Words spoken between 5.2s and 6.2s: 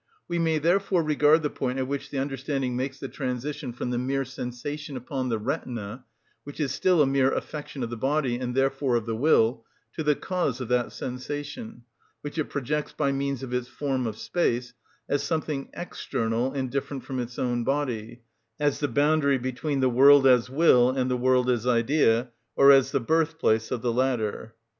the retina,